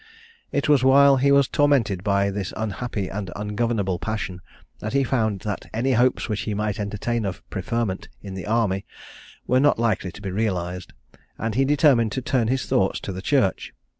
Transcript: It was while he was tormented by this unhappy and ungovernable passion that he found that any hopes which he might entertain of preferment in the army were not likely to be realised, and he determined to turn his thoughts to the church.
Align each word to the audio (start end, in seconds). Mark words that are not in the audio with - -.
It 0.51 0.67
was 0.67 0.83
while 0.83 1.17
he 1.17 1.31
was 1.31 1.47
tormented 1.47 2.03
by 2.03 2.31
this 2.31 2.55
unhappy 2.57 3.07
and 3.07 3.29
ungovernable 3.35 3.99
passion 3.99 4.41
that 4.79 4.93
he 4.93 5.03
found 5.03 5.41
that 5.41 5.67
any 5.75 5.91
hopes 5.91 6.27
which 6.27 6.41
he 6.41 6.55
might 6.55 6.79
entertain 6.79 7.23
of 7.23 7.47
preferment 7.51 8.09
in 8.23 8.33
the 8.33 8.47
army 8.47 8.83
were 9.45 9.59
not 9.59 9.77
likely 9.77 10.11
to 10.11 10.21
be 10.23 10.31
realised, 10.31 10.93
and 11.37 11.53
he 11.53 11.65
determined 11.65 12.11
to 12.13 12.21
turn 12.23 12.47
his 12.47 12.65
thoughts 12.65 12.99
to 13.01 13.11
the 13.11 13.21
church. 13.21 13.75